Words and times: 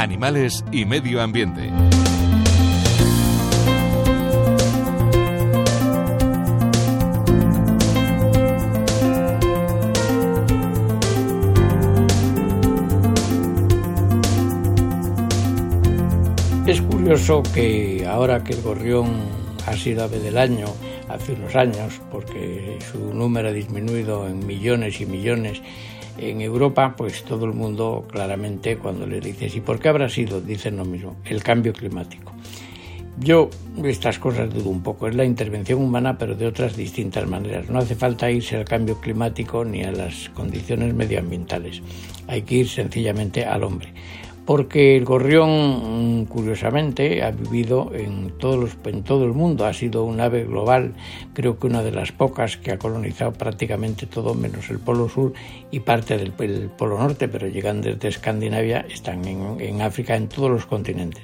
animales 0.00 0.64
y 0.72 0.86
medio 0.86 1.20
ambiente. 1.20 1.70
Es 16.66 16.80
curioso 16.82 17.42
que 17.52 18.06
ahora 18.06 18.42
que 18.42 18.54
el 18.54 18.62
gorrión 18.62 19.06
ha 19.66 19.76
sido 19.76 20.04
ave 20.04 20.20
del 20.20 20.38
año 20.38 20.68
hace 21.08 21.32
unos 21.32 21.54
años, 21.56 22.00
porque 22.10 22.78
su 22.90 23.12
número 23.12 23.48
ha 23.48 23.52
disminuido 23.52 24.26
en 24.28 24.46
millones 24.46 25.00
y 25.00 25.06
millones 25.06 25.60
en 26.18 26.40
Europa, 26.40 26.94
pues 26.96 27.24
todo 27.24 27.44
el 27.46 27.52
mundo 27.52 28.06
claramente 28.10 28.76
cuando 28.76 29.06
le 29.06 29.20
dices, 29.20 29.54
¿y 29.56 29.60
por 29.60 29.78
qué 29.78 29.88
habrá 29.88 30.08
sido? 30.08 30.40
Dicen 30.40 30.76
lo 30.76 30.84
mismo, 30.84 31.16
el 31.24 31.42
cambio 31.42 31.72
climático. 31.72 32.32
Yo 33.18 33.50
estas 33.84 34.18
cosas 34.18 34.52
dudo 34.52 34.70
un 34.70 34.82
poco, 34.82 35.06
es 35.06 35.14
la 35.14 35.24
intervención 35.24 35.82
humana 35.82 36.16
pero 36.16 36.34
de 36.34 36.46
otras 36.46 36.76
distintas 36.76 37.26
maneras. 37.26 37.68
No 37.68 37.78
hace 37.78 37.94
falta 37.94 38.30
irse 38.30 38.56
al 38.56 38.64
cambio 38.64 38.98
climático 39.00 39.64
ni 39.64 39.82
a 39.82 39.92
las 39.92 40.30
condiciones 40.30 40.94
medioambientales, 40.94 41.82
hay 42.28 42.42
que 42.42 42.56
ir 42.56 42.68
sencillamente 42.68 43.44
al 43.44 43.64
hombre 43.64 43.92
porque 44.46 44.96
el 44.96 45.04
gorrión, 45.04 46.26
curiosamente, 46.26 47.22
ha 47.22 47.30
vivido 47.30 47.92
en, 47.94 48.32
todos 48.38 48.76
en 48.84 49.02
todo 49.02 49.24
el 49.24 49.32
mundo, 49.32 49.66
ha 49.66 49.72
sido 49.72 50.04
un 50.04 50.20
ave 50.20 50.44
global, 50.44 50.94
creo 51.34 51.58
que 51.58 51.66
una 51.66 51.82
de 51.82 51.92
las 51.92 52.12
pocas 52.12 52.56
que 52.56 52.72
ha 52.72 52.78
colonizado 52.78 53.32
prácticamente 53.32 54.06
todo 54.06 54.34
menos 54.34 54.70
el 54.70 54.78
Polo 54.78 55.08
Sur 55.08 55.32
y 55.70 55.80
parte 55.80 56.16
del 56.16 56.32
Polo 56.32 56.98
Norte, 56.98 57.28
pero 57.28 57.48
llegan 57.48 57.80
desde 57.80 58.08
Escandinavia, 58.08 58.86
están 58.90 59.24
en, 59.26 59.60
en 59.60 59.82
África, 59.82 60.16
en 60.16 60.28
todos 60.28 60.50
los 60.50 60.66
continentes. 60.66 61.22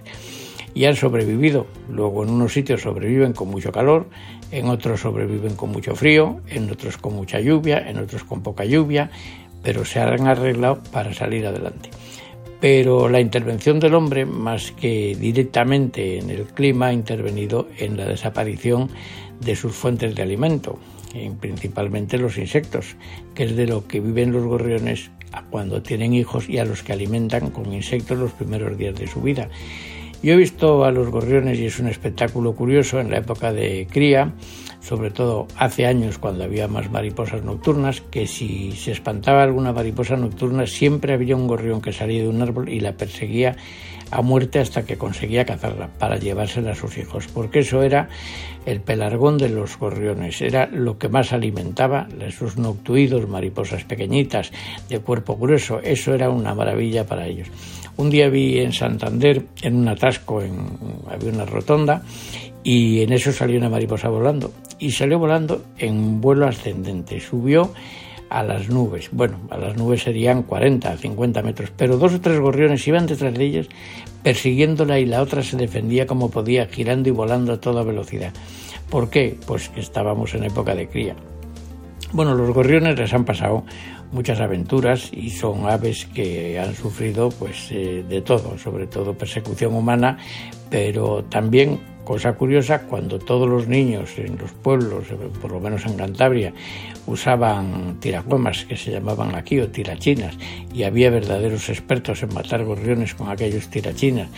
Y 0.74 0.84
han 0.84 0.94
sobrevivido. 0.94 1.66
Luego 1.88 2.22
en 2.22 2.28
unos 2.28 2.52
sitios 2.52 2.82
sobreviven 2.82 3.32
con 3.32 3.48
mucho 3.48 3.72
calor, 3.72 4.10
en 4.50 4.68
otros 4.68 5.00
sobreviven 5.00 5.56
con 5.56 5.72
mucho 5.72 5.96
frío, 5.96 6.42
en 6.48 6.70
otros 6.70 6.98
con 6.98 7.14
mucha 7.14 7.40
lluvia, 7.40 7.78
en 7.88 7.98
otros 7.98 8.24
con 8.24 8.42
poca 8.42 8.66
lluvia, 8.66 9.10
pero 9.62 9.86
se 9.86 10.00
han 10.00 10.28
arreglado 10.28 10.82
para 10.92 11.14
salir 11.14 11.46
adelante 11.46 11.90
pero 12.60 13.08
la 13.08 13.20
intervención 13.20 13.80
del 13.80 13.94
hombre, 13.94 14.24
más 14.24 14.72
que 14.72 15.16
directamente 15.18 16.18
en 16.18 16.30
el 16.30 16.44
clima, 16.46 16.86
ha 16.86 16.92
intervenido 16.92 17.68
en 17.78 17.96
la 17.96 18.06
desaparición 18.06 18.88
de 19.40 19.56
sus 19.56 19.74
fuentes 19.74 20.14
de 20.14 20.22
alimento, 20.22 20.78
principalmente 21.40 22.18
los 22.18 22.38
insectos, 22.38 22.96
que 23.34 23.44
es 23.44 23.56
de 23.56 23.66
lo 23.66 23.86
que 23.86 24.00
viven 24.00 24.32
los 24.32 24.44
gorriones 24.44 25.10
cuando 25.50 25.82
tienen 25.82 26.14
hijos 26.14 26.48
y 26.48 26.58
a 26.58 26.64
los 26.64 26.82
que 26.82 26.92
alimentan 26.92 27.50
con 27.50 27.72
insectos 27.72 28.18
los 28.18 28.32
primeros 28.32 28.76
días 28.78 28.94
de 28.94 29.06
su 29.06 29.20
vida. 29.20 29.48
Yo 30.26 30.32
he 30.32 30.36
visto 30.38 30.84
a 30.84 30.90
los 30.90 31.08
gorriones 31.08 31.56
y 31.60 31.66
es 31.66 31.78
un 31.78 31.86
espectáculo 31.86 32.56
curioso 32.56 32.98
en 32.98 33.12
la 33.12 33.18
época 33.18 33.52
de 33.52 33.86
cría, 33.88 34.32
sobre 34.80 35.12
todo 35.12 35.46
hace 35.56 35.86
años 35.86 36.18
cuando 36.18 36.42
había 36.42 36.66
más 36.66 36.90
mariposas 36.90 37.44
nocturnas, 37.44 38.00
que 38.00 38.26
si 38.26 38.72
se 38.72 38.90
espantaba 38.90 39.44
alguna 39.44 39.72
mariposa 39.72 40.16
nocturna 40.16 40.66
siempre 40.66 41.12
había 41.12 41.36
un 41.36 41.46
gorrión 41.46 41.80
que 41.80 41.92
salía 41.92 42.22
de 42.22 42.28
un 42.28 42.42
árbol 42.42 42.68
y 42.68 42.80
la 42.80 42.96
perseguía 42.96 43.54
a 44.10 44.22
muerte 44.22 44.58
hasta 44.58 44.84
que 44.84 44.96
conseguía 44.96 45.44
cazarla 45.44 45.88
para 45.98 46.16
llevársela 46.16 46.72
a 46.72 46.74
sus 46.74 46.96
hijos, 46.98 47.26
porque 47.32 47.60
eso 47.60 47.82
era 47.82 48.08
el 48.64 48.80
pelargón 48.80 49.38
de 49.38 49.48
los 49.48 49.78
gorriones, 49.78 50.40
era 50.42 50.66
lo 50.66 50.98
que 50.98 51.08
más 51.08 51.32
alimentaba, 51.32 52.08
esos 52.20 52.56
noctuidos, 52.56 53.28
mariposas 53.28 53.84
pequeñitas 53.84 54.52
de 54.88 54.98
cuerpo 55.00 55.36
grueso, 55.36 55.80
eso 55.80 56.14
era 56.14 56.30
una 56.30 56.54
maravilla 56.54 57.06
para 57.06 57.26
ellos. 57.26 57.48
Un 57.96 58.10
día 58.10 58.28
vi 58.28 58.58
en 58.58 58.72
Santander, 58.72 59.46
en 59.62 59.76
un 59.76 59.88
atasco, 59.88 60.42
en, 60.42 60.66
había 61.08 61.32
una 61.32 61.46
rotonda, 61.46 62.02
y 62.62 63.02
en 63.02 63.12
eso 63.12 63.32
salió 63.32 63.58
una 63.58 63.70
mariposa 63.70 64.08
volando. 64.08 64.52
Y 64.78 64.90
salió 64.90 65.20
volando 65.20 65.62
en 65.78 66.20
vuelo 66.20 66.46
ascendente. 66.46 67.20
Subió 67.20 67.72
a 68.30 68.42
las 68.42 68.68
nubes. 68.68 69.10
Bueno, 69.12 69.38
a 69.50 69.56
las 69.56 69.76
nubes 69.76 70.02
serían 70.02 70.42
40, 70.42 70.96
50 70.96 71.42
metros, 71.42 71.72
pero 71.76 71.96
dos 71.96 72.14
o 72.14 72.20
tres 72.20 72.40
gorriones 72.40 72.86
iban 72.86 73.06
detrás 73.06 73.34
de 73.34 73.44
ellas 73.44 73.68
persiguiéndola 74.22 74.98
y 74.98 75.06
la 75.06 75.22
otra 75.22 75.42
se 75.42 75.56
defendía 75.56 76.06
como 76.06 76.30
podía, 76.30 76.66
girando 76.66 77.08
y 77.08 77.12
volando 77.12 77.52
a 77.52 77.60
toda 77.60 77.84
velocidad. 77.84 78.32
¿Por 78.90 79.08
qué? 79.08 79.38
Pues 79.46 79.68
que 79.68 79.80
estábamos 79.80 80.34
en 80.34 80.44
época 80.44 80.74
de 80.74 80.88
cría. 80.88 81.14
Bueno, 82.12 82.34
los 82.34 82.52
gorriones 82.52 82.98
les 82.98 83.12
han 83.12 83.24
pasado 83.24 83.64
muchas 84.12 84.40
aventuras 84.40 85.10
y 85.12 85.30
son 85.30 85.68
aves 85.68 86.06
que 86.06 86.58
han 86.58 86.74
sufrido 86.74 87.30
pues 87.30 87.68
eh, 87.70 88.04
de 88.08 88.22
todo, 88.22 88.58
sobre 88.58 88.86
todo 88.86 89.14
persecución 89.14 89.74
humana, 89.74 90.18
pero 90.70 91.24
también 91.24 91.80
Cosa 92.06 92.34
curiosa, 92.34 92.82
cuando 92.82 93.18
todos 93.18 93.48
los 93.48 93.66
niños 93.66 94.16
en 94.16 94.38
los 94.38 94.52
pueblos, 94.52 95.06
por 95.42 95.50
lo 95.50 95.58
menos 95.58 95.84
en 95.86 95.96
Cantabria, 95.96 96.52
usaban 97.04 97.98
tiracuemas, 97.98 98.64
que 98.64 98.76
se 98.76 98.92
llamaban 98.92 99.34
aquí, 99.34 99.58
o 99.58 99.66
tirachinas, 99.66 100.38
y 100.72 100.84
había 100.84 101.10
verdaderos 101.10 101.68
expertos 101.68 102.22
en 102.22 102.32
matar 102.32 102.64
gorriones 102.64 103.16
con 103.16 103.28
aquellos 103.28 103.68
tirachinas. 103.70 104.28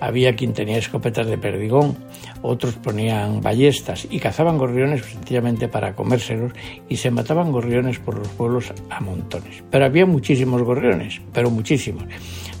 Había 0.00 0.36
quien 0.36 0.54
tenía 0.54 0.78
escopetas 0.78 1.26
de 1.26 1.36
perdigón, 1.36 1.98
otros 2.40 2.76
ponían 2.76 3.42
ballestas 3.42 4.08
y 4.08 4.20
cazaban 4.20 4.56
gorriones 4.56 5.04
sencillamente 5.04 5.68
para 5.68 5.94
comérselos 5.94 6.52
y 6.88 6.96
se 6.96 7.10
mataban 7.10 7.52
gorriones 7.52 7.98
por 7.98 8.16
los 8.16 8.28
pueblos 8.28 8.72
a 8.88 9.00
Pero 9.70 9.84
había 9.84 10.06
muchísimos 10.06 10.62
gorriones, 10.62 11.20
pero 11.32 11.50
muchísimos. 11.50 12.04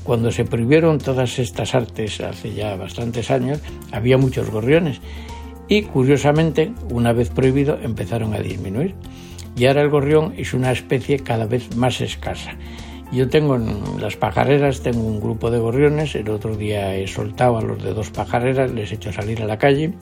Cuando 0.02 0.32
se 0.32 0.44
prohibieron 0.44 0.98
todas 0.98 1.38
estas 1.38 1.74
artes 1.74 2.20
hace 2.20 2.54
ya 2.54 2.76
bastantes 2.76 3.30
años, 3.30 3.60
había 3.92 4.16
muchos 4.16 4.50
gorriones 4.50 5.00
y 5.68 5.82
curiosamente, 5.82 6.72
una 6.90 7.12
vez 7.12 7.28
prohibido, 7.28 7.78
empezaron 7.82 8.32
a 8.34 8.38
disminuir. 8.38 8.94
Y 9.56 9.66
ahora 9.66 9.82
el 9.82 9.90
gorrión 9.90 10.34
es 10.36 10.54
una 10.54 10.72
especie 10.72 11.18
cada 11.18 11.44
vez 11.44 11.76
más 11.76 12.00
escasa. 12.00 12.52
Yo 13.12 13.28
tengo 13.28 13.56
en 13.56 14.00
las 14.00 14.16
pajareras, 14.16 14.82
tengo 14.82 15.00
un 15.00 15.20
grupo 15.20 15.50
de 15.50 15.58
gorriones, 15.58 16.14
el 16.14 16.28
otro 16.30 16.56
día 16.56 16.94
he 16.94 17.06
soltado 17.06 17.58
a 17.58 17.62
los 17.62 17.82
de 17.82 17.92
dos 17.92 18.10
pajareras, 18.10 18.70
les 18.72 18.92
he 18.92 18.96
hecho 18.96 19.12
salir 19.12 19.42
a 19.42 19.46
la 19.46 19.58
calle, 19.58 19.92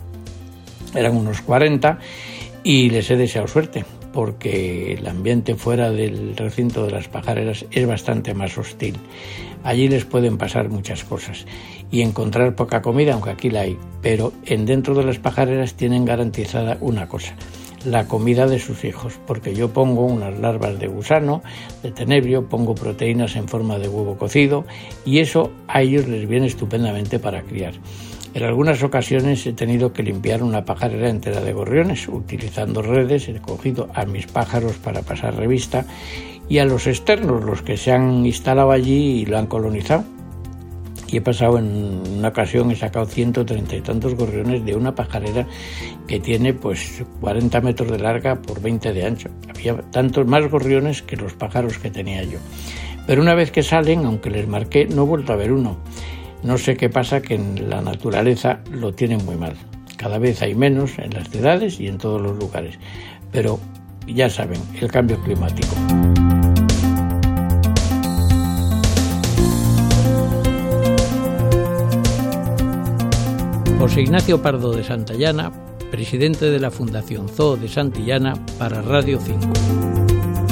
eran 0.95 1.16
unos 1.16 1.41
40 1.41 1.99
y 2.65 2.91
les 2.91 3.11
he 3.11 3.16
deseado 3.16 3.47
suerte 3.47 3.84
porque 4.16 4.94
el 4.94 5.06
ambiente 5.06 5.56
fuera 5.56 5.91
del 5.91 6.34
recinto 6.38 6.87
de 6.87 6.91
las 6.91 7.06
pajareras 7.06 7.66
es 7.71 7.87
bastante 7.87 8.32
más 8.32 8.56
hostil. 8.56 8.97
Allí 9.62 9.88
les 9.88 10.06
pueden 10.06 10.38
pasar 10.38 10.71
muchas 10.71 11.04
cosas 11.04 11.44
y 11.91 12.00
encontrar 12.00 12.56
poca 12.56 12.81
comida, 12.81 13.12
aunque 13.12 13.28
aquí 13.28 13.50
la 13.50 13.60
hay, 13.60 13.77
pero 14.00 14.32
en 14.47 14.65
dentro 14.65 14.94
de 14.94 15.04
las 15.04 15.19
pajareras 15.19 15.75
tienen 15.75 16.06
garantizada 16.06 16.78
una 16.81 17.09
cosa, 17.09 17.37
la 17.84 18.09
comida 18.09 18.47
de 18.47 18.59
sus 18.59 18.84
hijos, 18.84 19.21
porque 19.27 19.54
yo 19.54 19.75
pongo 19.75 20.06
unas 20.06 20.38
larvas 20.41 20.78
de 20.78 20.87
gusano, 20.87 21.43
de 21.83 21.91
tenebrio, 21.91 22.48
pongo 22.48 22.75
proteínas 22.75 23.37
en 23.37 23.48
forma 23.48 23.78
de 23.78 23.88
huevo 23.88 24.16
cocido 24.16 24.65
y 25.04 25.19
eso 25.19 25.53
a 25.69 25.83
ellos 25.83 26.09
les 26.09 26.27
viene 26.27 26.47
estupendamente 26.47 27.19
para 27.19 27.43
criar. 27.43 27.75
En 28.36 28.42
algunas 28.42 28.82
ocasiones 28.82 29.47
he 29.47 29.54
tenido 29.54 29.94
que 29.94 30.02
limpiar 30.02 30.42
una 30.42 30.66
pajarera 30.66 31.08
entera 31.08 31.41
de 31.41 31.54
gorriones 31.54 32.06
utilizando 32.06 32.82
redes, 32.82 33.28
he 33.28 33.41
cogido 33.41 33.88
a 33.94 34.04
mis 34.04 34.26
pájaros 34.26 34.76
para 34.76 35.00
pasar 35.00 35.36
revista 35.36 35.86
y 36.47 36.58
a 36.58 36.66
los 36.66 36.86
externos, 36.86 37.42
los 37.42 37.62
que 37.62 37.78
se 37.78 37.92
han 37.92 38.26
instalado 38.26 38.72
allí 38.72 39.22
y 39.22 39.24
lo 39.24 39.38
han 39.38 39.47
colonizado. 39.47 40.04
Y 41.06 41.16
he 41.16 41.20
pasado 41.22 41.56
en 41.56 42.02
una 42.19 42.28
ocasión, 42.28 42.70
he 42.70 42.76
sacado 42.76 43.06
130 43.06 43.74
y 43.74 43.80
tantos 43.80 44.14
gorriones 44.14 44.66
de 44.66 44.76
una 44.76 44.94
pajarera 44.94 45.47
que 46.06 46.20
tiene 46.20 46.53
pues 46.53 47.03
40 47.22 47.58
metros 47.62 47.91
de 47.91 48.00
larga 48.00 48.42
por 48.42 48.60
20 48.60 48.92
de 48.92 49.06
ancho. 49.06 49.30
Había 49.48 49.76
tantos 49.91 50.26
más 50.26 50.47
gorriones 50.50 51.00
que 51.00 51.16
los 51.16 51.32
pájaros 51.32 51.78
que 51.78 51.91
tenía 51.91 52.22
yo. 52.22 52.38
Pero 53.06 53.22
una 53.22 53.34
vez 53.34 53.50
que 53.50 53.62
salen, 53.62 54.04
aunque 54.04 54.28
les 54.28 54.47
marqué, 54.47 54.84
no 54.84 55.04
he 55.04 55.06
vuelto 55.06 55.32
a 55.32 55.36
ver 55.36 55.53
uno. 55.53 55.78
No 56.42 56.59
sé 56.59 56.77
qué 56.77 56.88
pasa 56.88 57.21
que 57.21 57.34
en 57.34 57.68
la 57.68 57.83
naturaleza 57.83 58.60
lo 58.71 58.92
tienen 58.92 59.24
muy 59.24 59.36
mal. 59.36 59.54
Cada 59.97 60.18
vez 60.18 60.42
hay 60.42 60.54
menos 60.54 60.98
en 60.98 61.15
las 61.15 61.28
ciudades 61.28 61.80
y 61.80 61.88
en 61.88 61.98
todos 61.98 62.21
los 62.21 62.36
lugares. 62.38 62.78
Pero 63.33 63.59
ya 64.06 64.30
saben, 64.30 64.60
el 64.80 64.91
cambio 64.91 65.21
climático. 65.22 65.74
José 73.78 74.03
Ignacio 74.03 74.42
Pardo 74.42 74.72
de 74.72 74.82
Santillana, 74.82 75.53
presidente 75.91 76.47
de 76.47 76.59
la 76.59 76.71
Fundación 76.71 77.28
Zoo 77.28 77.56
de 77.56 77.68
Santillana 77.68 78.34
para 78.59 78.82
Radio 78.82 79.18
5. 79.21 80.46